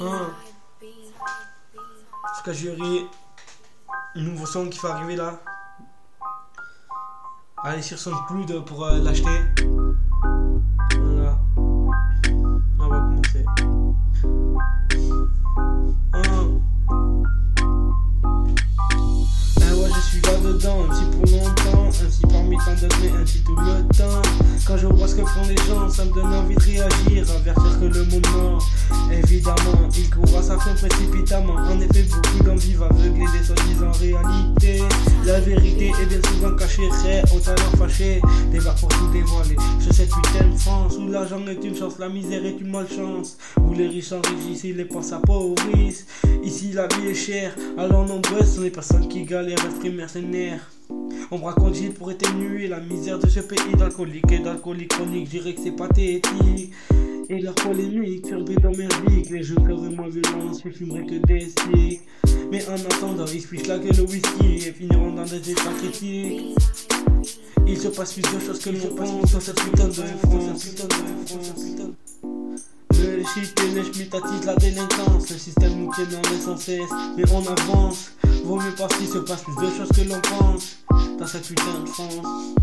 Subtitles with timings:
[0.00, 0.30] Hein.
[0.80, 3.06] En tout cas, jury,
[4.16, 5.40] nouveau son qui va arriver là.
[7.64, 9.40] Allez sur SoundCloud pour euh, l'acheter.
[11.00, 11.38] Voilà.
[12.78, 13.44] On va commencer.
[16.12, 16.60] Un.
[19.60, 23.56] Ah ouais, je suis là-dedans, ainsi pour longtemps, ainsi parmi tant d'autres, mais ainsi tout
[23.56, 24.22] le temps.
[24.66, 27.80] Quand je vois ce que font les gens, ça me donne envie de réagir, avertir
[27.80, 28.58] que le monde ment.
[30.56, 31.54] Précipitamment.
[31.54, 34.82] En effet, beaucoup d'envie va aveugler des soi-disant réalités.
[35.26, 38.20] La vérité est bien souvent cachée, très au talent fâché.
[38.52, 39.56] Débat pour tout dévoiler.
[39.80, 43.36] Je cette putain France où l'argent est une chance, la misère est une malchance.
[43.60, 46.06] Où les riches s'enrichissent et les pauvres s'appauvrissent.
[46.44, 50.70] Ici, la vie est chère, alors nombreuses sont les personnes qui galèrent, esprits mercenaires.
[51.30, 55.26] On me raconte pour éténuer la misère de ce pays d'alcoolique et d'alcoolique chronique.
[55.26, 56.72] Je dirais que c'est pathétique.
[57.30, 59.30] Et leur polémique ferait dans merdique.
[59.30, 62.02] Les jeux ferais moins violents, je fumerais que des sticks.
[62.50, 66.56] Mais en attendant, ils se là que le whisky et finiront dans des états critiques.
[67.66, 70.66] Il se passe plus de choses que l'on pense dans cette putain de France.
[72.90, 75.30] Le shit et les schmitt la délinquance.
[75.30, 78.12] Le système nous tient dans les sans cesse, mais on avance.
[78.44, 80.76] Vaut mieux pas s'il se passe plus de choses que l'on pense
[81.18, 82.54] dans cette putain de France.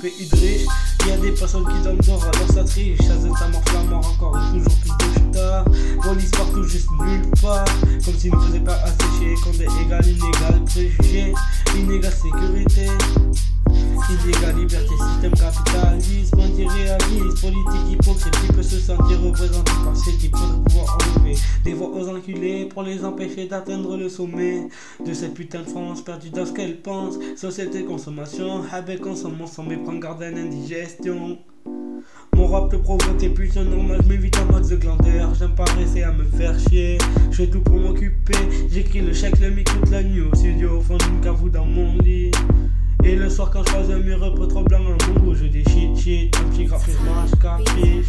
[0.00, 0.66] Pays de riches,
[1.08, 2.98] y a des personnes qui donnent d'or ça triche.
[2.98, 5.64] Ça ça morfle la mort encore et toujours plus de stars.
[6.02, 7.64] Police partout, juste nulle part.
[8.04, 11.32] Comme s'ils ne faisaient pas assécher qu'on est égal, inégal, préjugé,
[11.76, 12.86] inégale sécurité.
[14.10, 14.94] Illégal, liberté,
[17.34, 21.90] politique hypocrite qui peut se sentir représenté par ceux qui peuvent pouvoir enlever des voix
[21.90, 24.68] aux enculés pour les empêcher d'atteindre le sommet
[25.04, 27.14] de cette putain de France perdue dans ce qu'elle pense.
[27.36, 31.38] Société consommation, avec consommation sans méprendre, garde indigestion.
[32.34, 35.34] Mon rap te provoque tes pulsions normales, m'évite un max de glandeur.
[35.34, 36.98] J'aime pas rester à me faire chier,
[37.30, 38.38] je fais tout pour m'occuper.
[38.70, 41.66] J'écris le chèque, le micro toute la nuit au studio, au fond d'une cavou dans
[41.66, 42.30] mon lit.
[43.02, 45.96] Et le soir quand je passe un mur peu blanc, un bon je dis shit
[45.96, 46.98] shit, un petit graphisme,
[47.40, 48.06] capiche.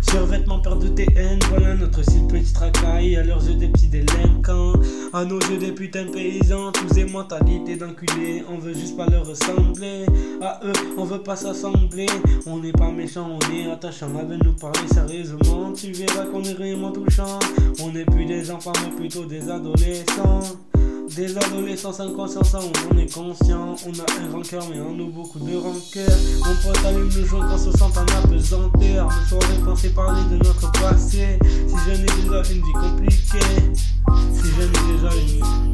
[0.00, 4.72] Survêtement peur de TN, voilà notre style petit tracaille, à leurs yeux des petits délinquants,
[5.12, 9.26] à nos yeux des putains paysans, tous des mentalités d'enculés, on veut juste pas leur
[9.26, 10.06] ressembler,
[10.40, 12.06] à eux on veut pas s'assembler,
[12.46, 16.54] on n'est pas méchant, on est attachant, avec nous parler sérieusement, tu verras qu'on est
[16.54, 17.38] réellement touchant,
[17.82, 20.40] on n'est plus des enfants mais plutôt des adolescents.
[21.16, 23.76] Des adolescents sans conscience, on est conscient.
[23.86, 26.18] On a un rancœur, mais en nous beaucoup de rancœur.
[26.44, 29.06] Mon pote allume le joint quand se sent en apesanteur.
[29.08, 31.38] Me soirée penser parler de notre passé.
[31.66, 33.72] Si je n'ai déjà une vie compliquée,
[34.34, 35.67] si je n'ai déjà une carcérée,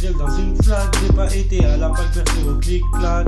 [0.00, 0.96] sac dans une flaque.
[1.02, 3.26] J'ai pas été à la plaque versée au clic-clac.